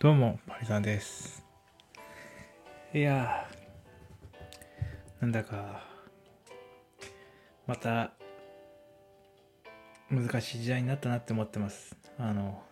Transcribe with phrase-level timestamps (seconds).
[0.00, 1.44] どうも、パリさんです。
[2.94, 5.82] いやー、なんだか、
[7.66, 8.12] また、
[10.08, 11.96] 難しい時代になったなって思ってます。
[12.16, 12.62] あの、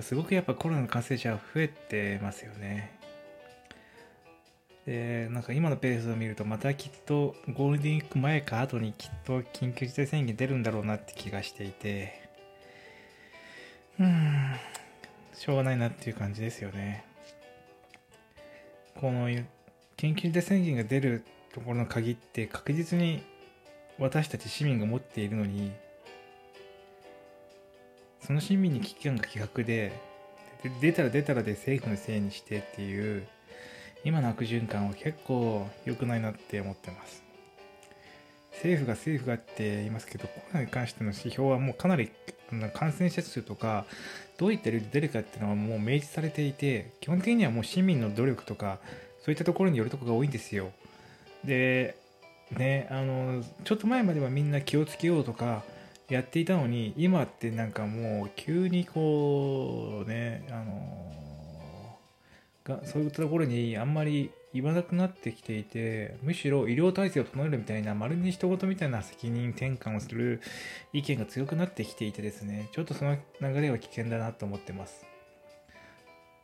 [0.00, 2.98] すごくやっぱコロナの感染者が増えてますよね。
[4.86, 12.28] で、なんか今のペースを見ると、またきっとゴールデンウィーク前か後にきっと緊急事態宣言出るんだろうなって気がしていて、
[14.00, 14.56] うーん、
[15.34, 17.04] しょうがないなっていう感じですよね。
[18.94, 19.28] この
[19.96, 23.22] 緊急事態宣言が出るところの鍵って確実に
[23.98, 25.72] 私たち市民が持っているのに、
[28.20, 29.92] その市民に危機感が希薄で、
[30.80, 33.26] 出たら出たらで政府のせいにしてっていう、
[34.04, 37.22] 今の悪循環は結構良くないなって思ってます。
[38.54, 42.10] 政府が政府がって言いますけど、コロナに関しての指標はもうかなり
[42.74, 43.84] 感染者数とか、
[44.38, 48.78] どういった量で出るかっていうのはもう明示されていて、基本的にはもう市民の努力とか、
[49.24, 50.70] そういったところによるとこが多いんですよ。
[51.44, 51.96] で、
[52.50, 55.62] ね、あの、ちょっと前まではみんな気をつけようとか
[56.08, 61.98] やっていたのに、今ってなんかもう急にこう、ね、あの、
[62.64, 70.40] がそういったところにあんまり言わなくなってきていて、むしろ医療体制を整えるみたいな、まるで人事みたいな責任転換をする
[70.92, 75.04] 意見が強くなってきていてですね、ちょっとその流れは危険だなと思ってます。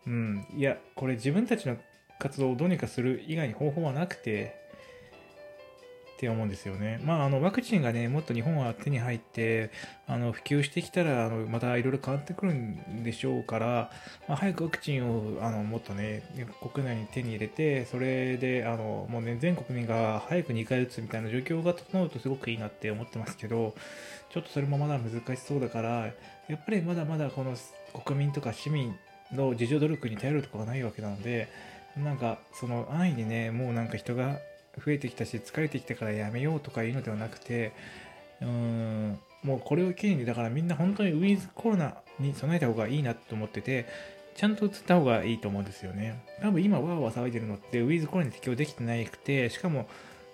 [0.07, 1.77] うん、いや、これ自分たちの
[2.19, 4.57] 活動をどうにかする以外に方法はなくて、
[6.21, 7.01] って思うんですよね。
[7.03, 9.71] まあ、あの、ワクチンがね、もっと日本は手に入って、
[10.07, 13.91] あの、普及してきたら、あの、またいろいろ変わってくるんでしょうから、
[14.29, 16.23] まあ、早くワクチンを、あの、もっとね、
[16.75, 23.75] 国内に手に入れて、それで、あの、もうね、全国民が早く2回打つみたいな状況が整うとすごくいいなって思ってますけど、
[24.29, 25.89] ちょっとそれもまだ難しそうだから、
[26.49, 27.57] やっぱりまだまだこの
[28.05, 28.95] 国民とか市民
[29.33, 31.49] の自助努力に頼るとこがないわけなので、
[31.97, 34.39] なんか、その安易にね、もうなんか人が
[34.77, 37.73] 増えてきたし、疲れてきたからやめようとかいうのではなくて、
[38.41, 43.87] うーん、もうこれを機に、だからみんな本当にウィズコロナに備えた方がいいなと思ってて、
[44.35, 46.23] ちゃんと打った方がいいと思うんですよね。
[46.41, 49.89] 多分今わーわー騒いでるのって、ウィズコロナに適用できてなくて、しかも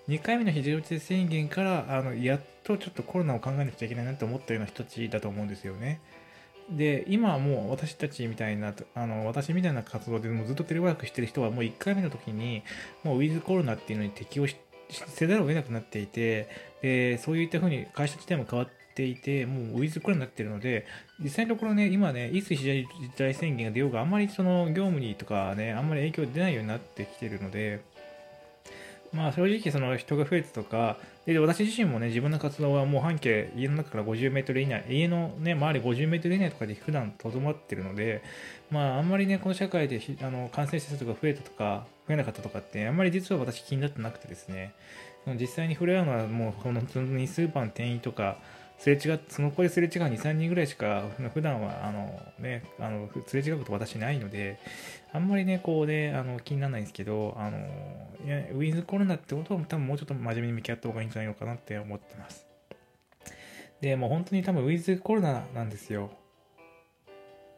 [0.07, 5.99] 2回目の非常事態宣言から、あの、やっとちょっとコロナを考えなくちゃいけないなと思ったような人たちだと思うんですよね。
[6.69, 12.63] で、今はもう私たちみたいな、あの、私みたいな活動でもずっとテレワークしてる人はもう1回目の時に、
[13.03, 14.55] もうウィズコロナっていうのに適用し
[14.89, 16.49] せざるを得なくなっていて、
[16.81, 20.85] で、そういった風に会社自体も変わっていて、もうウィズコロナになってるので、
[21.19, 27.81] 実際のところね、今ね、いつ非常事態宣言が出ようが、あんまりその業務にとかね、あんまり影響出ないようになってきてるので、
[29.13, 38.21] まあ正直その人が増えてとか、で私自身もね、自分の活動はもう半径、家の中から50メートル以内、家のね、周り50メートル以内とかで普段とどまってるので、
[38.69, 44.73] まああんまりね、この社会であの感染者数が増えたとか、増えなかったとかって、あんまり実は私気になってなくてですね、
[45.39, 48.37] 実際に触れ合うのはもう本当にスーパーの店員とか、
[48.77, 54.59] すれ違っその子ですれ違う2、3人ぐらいしか、普段は、あの、ね、あの、すれ違うこと私ないので、
[55.11, 57.57] あんまりね、こうね、あの、気にならないんですけど、あの、
[58.25, 62.45] いやウィズコロナってことは多分もうちょっと真面目に向き合った方がいいんじゃないのかなって思ってます。
[63.81, 66.11] で、もう本当に多分ウィズコロナなんですよ。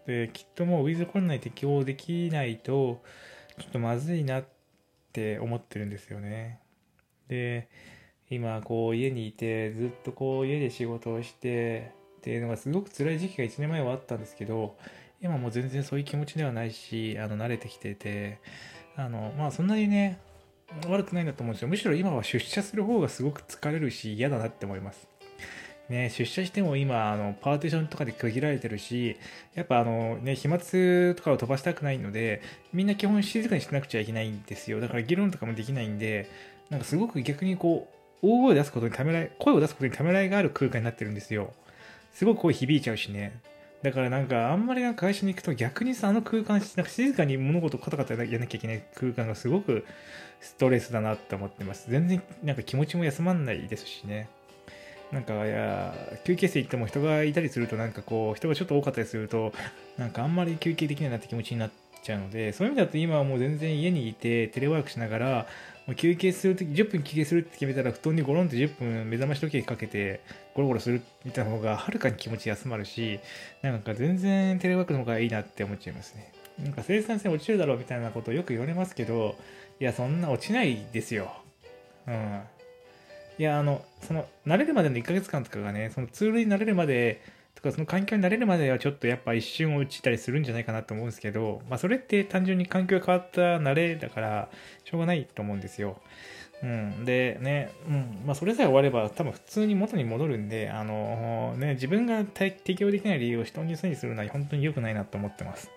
[0.06, 3.02] で、きっともうウィズコロナに適応できないと、
[3.58, 4.46] ちょっとまずいなっ
[5.12, 6.60] て思ってるんですよね。
[7.28, 7.68] で、
[8.30, 14.78] 今こう家にいてずっとこう家で仕事をしてっていうのがすごく辛い時期が1年前はあったんですけど
[15.22, 18.40] 今もう全然そういう気持ちではないしあの慣れてきてて
[18.96, 20.20] あのまあそんなにね
[20.88, 21.68] 悪くないんだと思うんですよ。
[21.68, 25.08] むしろ今は出社する方がすごく疲れるし嫌だなって思います。
[25.90, 29.18] ね、出社しても今あのパーティションとかで区切られてるし
[29.56, 30.60] やっぱあのね飛沫
[31.16, 34.80] とかを飛ばしたくないのでみんな基本静かにしなくちゃいけないんですよ。
[34.82, 36.30] だから議論とかもできないんで
[36.70, 41.54] なんかすごく逆にこう大声を出すことにためらい、声を出すことにためらいがある空間になってるんですよ。
[42.14, 43.40] すごく声響いちゃうしね。
[43.82, 49.86] だからなんかあんまりなんか会社に行くと逆にさ、あの空間、なんか静かに物事をカタカタやらなきゃいけない空間がすごく
[50.42, 51.90] ストレスだなって思ってます。
[51.90, 54.28] 全然なんか気持ちも休まんないですしね。
[55.12, 59.54] なんか、いや、休憩室行っても人がいたりするとなんかこう、人がちょっと多かったりすると、
[59.98, 61.72] なんかあんまり休憩できないなって気持ちになっ
[62.04, 65.48] ちゃうので、そういう意味だと今はもう全然家にいてテレワークしながら、
[65.90, 70.22] もう休憩するとき、10分休憩するって決めたら、布団にゴロンって10分目覚まし時計かけて、
[70.54, 73.20] ゴロゴロするみたいな方が、はるかに気持ち休まるし、
[73.64, 76.32] なんか全然テレワークの方がいいなって思っちゃいますね。
[76.64, 79.36] なんか生産性落ちるだろうみたいなことをよく言われますけど、
[79.80, 81.34] いや、そんな落ちないですよ。
[82.08, 82.42] うん。
[83.40, 87.20] いや、あの、その、慣れるまでの1ヶ月間とかがね、そのツールに慣れるまで、
[87.62, 94.50] とかその環境に慣れるまではちょっとやっぱ一瞬落ちたりするんじゃないかなと思うんですけど、まあ、それって単純に環境が変わった慣れだから
[94.86, 96.00] しょうがないと思うんですよ。
[96.62, 105.72] うん、でね、うんまあ、それさえ終われば多分普通に元に戻るんで、あのね、自分が適応できない理由を人にせにするのは本当に良くないなと思ってます。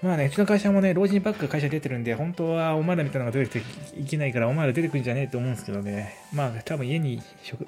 [0.00, 3.60] まあね、うちの会社もね、老人ばっか会社出てるんで、本当はお前らみたいなのが出て
[3.98, 7.20] いけないから、お前ら出てくるんじゃねえと思うんですけどね、まあ多分家に、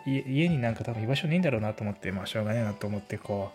[0.06, 3.50] 家になんか多分居場所ねえんだろうなと思って、まあしょうがねえなと思って、こ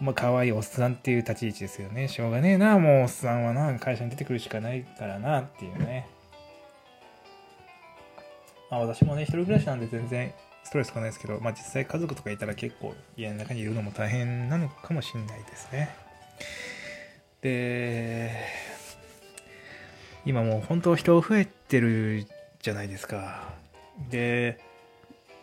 [0.00, 2.08] う、まあ可愛いおっさんっていう立ち位置ですよね。
[2.08, 6.08] しょうがねえな、もうおっさんはな、会社に出てくるしかないからなっていうね。
[8.72, 10.32] まあ私もね、一人暮らしなんで全然
[10.64, 16.09] ストレスがないですけど、まあ実際家族とかいたら結構家の中にいるのも大変なのかもしれないですね。
[17.42, 18.32] で、
[20.24, 22.26] 今もう本当人増えてる
[22.60, 23.48] じゃないですか。
[24.10, 24.58] で、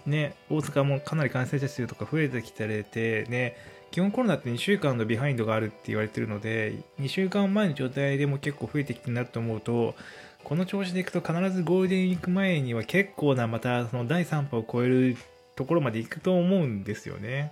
[0.06, 3.58] ね、大阪もかなり感染者数とか増えてきてて、ね、
[3.92, 9.96] 基本コロナって2週間のビハインドがあるって言われてるので、2週間前の状態でも結構増えてきてるなと思うと、
[10.44, 15.18] この調子でいくと必ずゴールデンウィーク前には結構なまたその第3波を超える
[15.56, 17.52] ところまで行くと思うんですよね。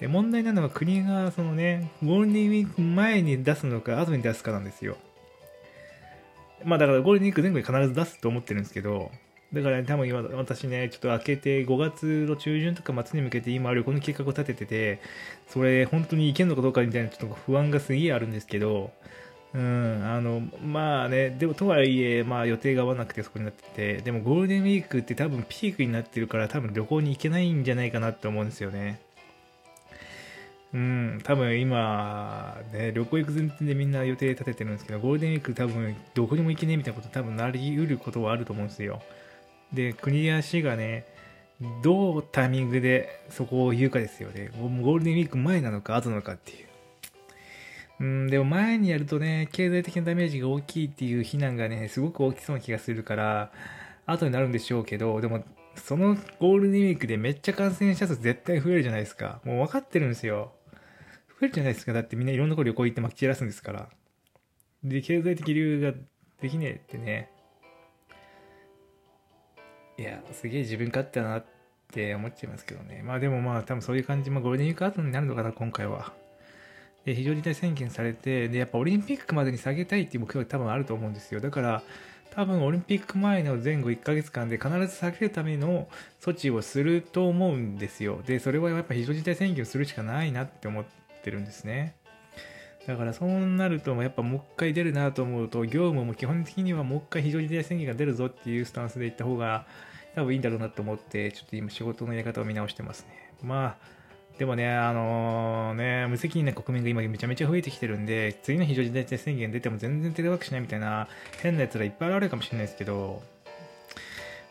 [0.00, 4.96] で、問題なのは国がそのね、ゴールデンウィーク前に出すのか後に出すかなんですよ。
[6.64, 9.10] まあだからゴールデンウィーク前後に必ず出すと思ってるんですけど、
[9.52, 15.00] だから、ね、多分今私ね、ちょっと開けて5月の中旬とか末に向けて今旅行の計画を立ててて、
[15.48, 18.90] それ本当に行けるのかどうかみたいなちょっと不安がすげえあるんですけど、
[19.54, 29.00] うん、あの、まあね、でもとはいえ、まあ予定が合わなくてそこになってて、でもゴールデンウィークって多分ピークになってるから多分旅行に行けないんじゃないかなって思うんですよね。
[30.74, 39.00] うん、多分今、ね、旅行行く前提でみんな予定立ててるんですけど、ゴールデンウィーク多分どこにも行けねえみたいなこと多分なりうることはあると思うんですよ。
[39.72, 41.06] で、国や市がね、
[41.84, 44.50] どうタイミングでそこを言うかですよね。
[44.58, 46.66] ゴールデンウィーク前なのか後なのかっていう。
[48.00, 53.52] うん、でも前にやるとね、経済的なダメージが大きいっていう非難がね、すごく大きそうな気がするから、
[54.06, 55.44] 後になるんでしょうけど、でも、
[55.76, 59.40] そのゴールデンウィークでめっちゃ感染者数絶対増えるじゃないですか。
[59.44, 60.52] もう分かってるんですよ。
[61.44, 61.92] るじゃないですか？
[61.92, 63.88] だってみんないろんなとこ旅行行ってまき散らすんですから。
[64.82, 65.92] で、経済的理由が
[66.40, 67.30] できねえってね。
[69.96, 71.44] いや、すげえ自分勝手だなっ
[71.92, 73.02] て思っちゃいますけどね。
[73.04, 76.12] まあでもまあ多分そういう感じ、まあゴールデンウィーク後になるのかな、今回は。
[77.04, 81.40] で、非常事態宣言されて、で、やっぱオリンピックまでに下げたいっていう目標が多分あると思うんですよ。
[81.40, 81.82] だから、
[82.30, 85.86] 多分オリンピック前の前後1ヶ月間で必ず下げるための
[86.20, 88.22] 措置をすると思うんですよ。
[88.26, 90.90] で、それはやっぱ非常事態宣言をするしかないなって思って
[91.24, 91.96] てるんですね。
[92.86, 99.66] だからそうなると、やっぱもう一回出るなと思うと、業務も基本的にはもう一回非常事態宣言が出るぞっていうスタンスでいった方が
[100.14, 103.32] 多分いいんだろうなと思って、ちょっと今仕事のやり方を見直してますね。
[103.42, 103.94] まあ、
[104.38, 111.08] でもね、あのー、ね、無責任な国民が今めちゃめちゃ増えてきてるんで、次の非常事態宣言出ても全然テレワークしないみたいな
[111.40, 113.22] 変な奴らいっぱいあるかもしれないですけど、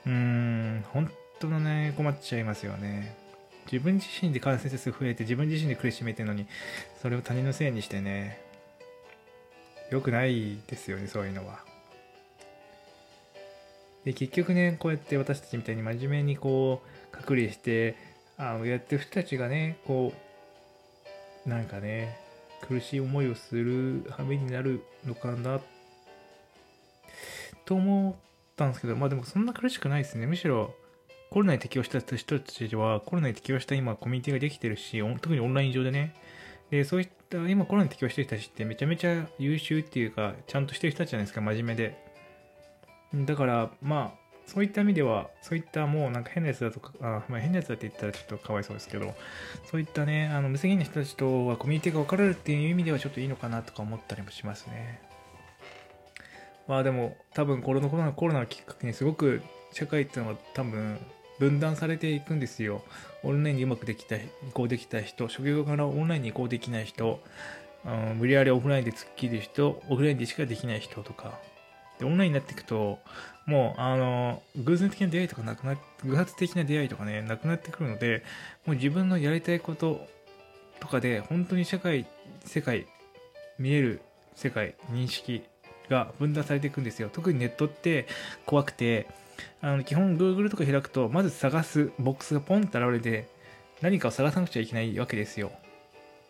[0.06, 3.23] うーん、本当のね、困っちゃいますよね。
[3.74, 6.46] 自分自身で感染者数増えて自分自身で苦しめてるのに、
[7.02, 8.40] それを他人のせいにしてね、
[9.90, 11.60] 良くないですよね、そういうのは。
[14.06, 17.96] で、結局ね、こうやって私たちみたいに真面目にこう、隔離して、
[18.38, 20.14] あのやってる人たちがね、こ
[21.46, 22.16] う、なんかね、
[22.62, 25.62] 苦しい思いをする羽目になるのかな、
[27.65, 28.15] と思っ
[28.56, 30.27] たんですけど、まあでもそんな苦しくないですね。
[30.27, 30.75] むしろ、
[31.34, 36.13] コロナに適応した人たちは、コロナに適応した今、コミュニティができてるし、特にオンライン上でね、
[36.70, 41.98] で、そういった、今コロナに適応してる人たちってめちゃめちゃ優秀っていうか、ちゃんとしてる人たちじゃないですか、真面目で。
[43.25, 49.16] だから、まあ、そういった意味では、そういったもうなんか変なやつだとか、あまあ、変なやつだって言ったらちょっとかわいそうですけど、
[49.66, 55.02] そういったね、あの無責任な人たちとはコミュニティが分かれるっていう意味ではちょっといいのかなとか思ったりもしますね。
[56.68, 61.00] まあでも、多分コロナコロナコロナをきっかけにすごく社会っていうのは多分
[61.40, 62.84] 分断されていくんですよ。
[63.24, 64.22] オンラインにうまくできた、移
[64.54, 67.22] 行できた人、職業からオンラインに移行できない人、
[67.86, 71.40] うん、無理やりオフラインで突っ切る人、オフラインでしかできない人とか、
[72.00, 73.00] で、オンラインになっていくと、
[73.46, 78.24] もう、あの、偶然的な出会いとかなくな、偶発的な出会いとかね、なくなってくるので、
[78.66, 80.08] もう自分のやりたいこと
[80.80, 82.06] とかで、本当に社会、
[82.46, 82.88] 世界、
[83.60, 84.02] 見える
[84.36, 85.44] 世界、認識
[85.90, 87.10] が分断されていくんですよ。
[87.12, 88.08] 特にネットって
[88.46, 89.08] 怖くて、
[89.62, 93.28] あの、基本 Google とか開くと、まず探すボックスがポンって現れて、
[93.82, 95.52] 何かを探さなくちゃいけないわけですよ。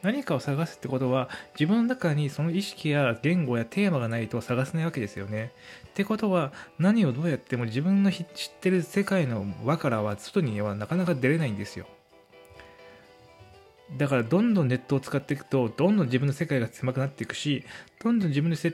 [0.01, 1.29] 何かを探すってことは、
[1.59, 5.51] 自分の中にその意識や言語やテーマがないと探せないわけですよね。
[5.87, 8.25] ってことは、何をどうやっても自分の知っ
[8.59, 11.87] てる世界の輪からは外にはなかなか出れないんですよ。
[13.97, 17.63] だからどんどんネットを使っていくとどんどん自分の世界が狭くなっていくし
[18.03, 18.69] どんどん自分の知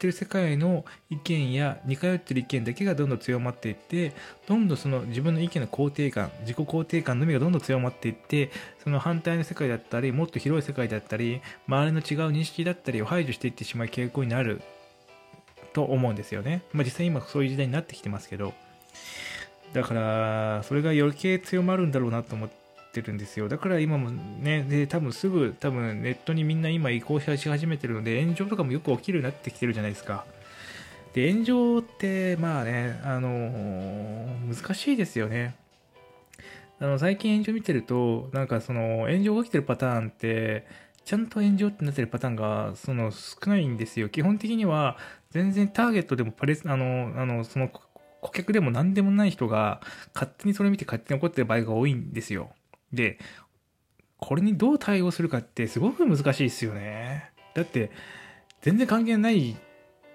[0.00, 4.14] ってる世界の意見や似通ってる意見だけがどんどん強まっていって
[4.48, 8.50] どんどんその自分の意見の肯定感自己肯定感のみがどんどん強まっていって
[8.82, 14.62] その反対の世界だったりもっと広い世界だったり周りの違う認識だったりを排除していってしまう傾向になる
[15.74, 16.62] と思うんですよね。
[16.72, 18.54] まあ、実際今そういう時代になってきてますけど
[19.74, 22.59] だからそれが余計強まるんだろうなと思って
[22.90, 23.48] てるんですよ。
[23.48, 30.24] だから今もねで多分すぐ多分ネットにみんな今移行し始めてるので炎上とかもよく起きるようになってきてるじゃないですか。
[31.14, 33.28] で炎上ってまあねあの
[34.54, 35.54] 難しいですよね。
[36.78, 40.66] あの最近炎上見てるとなんかその炎上が起きてるパターンって
[41.04, 44.08] ちゃんと炎上ってなってるパターンがその少ないんですよ。
[44.08, 44.96] 基本的には
[45.30, 47.68] 全然ターゲットでもパレスあのあのその
[48.20, 49.80] 顧客でも何でもない人が
[50.14, 52.50] 勝手にそれ見て勝手に怒ってる場合が多いんですよ。
[52.92, 53.18] で、
[54.18, 57.30] これにどう対応するかってすごく難しいですよね。
[57.54, 57.90] だって、
[58.60, 59.56] 全然関係ない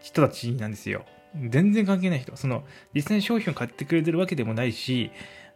[0.01, 1.05] 人たちなんですよ。
[1.49, 2.35] 全然関係ない人。
[2.35, 2.63] その、
[2.93, 5.11] 実際に商品を買ってくれてるわけでもないし、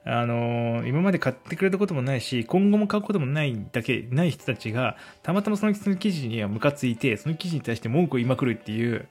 [0.05, 9.07] あのー、今まで買ってくれたこともないし、今後も買うこともないだけ、ない人たちが、たまたまその記事にはムカついて、その記事に対して文句を言いまくるっていう、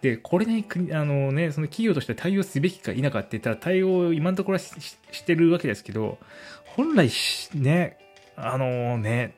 [0.00, 6.18] で、これね、あのね、その企業として対応すべきか否かって言ったら対応を今のところはしてるわけですけど、
[6.64, 7.10] 本来
[7.54, 7.98] ね、
[8.36, 9.34] あのね、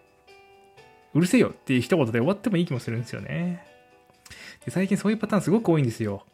[1.14, 3.66] うるせえよっていう一言で終わってもいい気もするんですよね。
[4.64, 6.24] で最近そういうパターンすごく多いんですよ。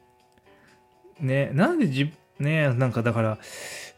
[1.20, 3.38] ね、なんでじ、ね、なんかだから、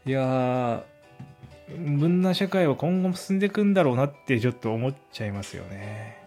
[0.03, 6.17] いやー、分な社会は今後も進んでいくんだろうなってちょっと思っちゃいますよね。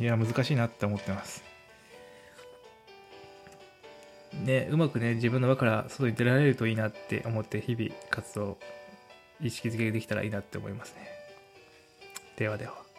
[0.00, 1.44] いや、難しいなって思ってます。
[4.44, 8.58] ね、うまくね、自分の輪から外に出られるといいなって思って日々活動、
[9.40, 11.08] 意識づけできたらいいなって思いますね。
[12.36, 12.89] ではでは。